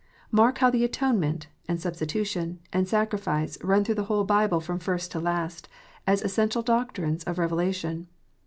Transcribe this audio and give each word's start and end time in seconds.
Mark 0.31 0.57
how 0.57 0.71
the 0.71 0.83
atonement, 0.83 1.45
and 1.67 1.79
substitution, 1.79 2.57
and 2.73 2.87
sacrifice, 2.87 3.59
run 3.63 3.83
through 3.85 3.93
the 3.93 4.05
whole 4.05 4.23
Bible 4.23 4.59
from 4.59 4.79
first 4.79 5.11
to 5.11 5.19
last, 5.19 5.69
as 6.07 6.23
essential 6.23 6.63
doctrines 6.63 7.23
of 7.25 7.37
revelation. 7.37 8.07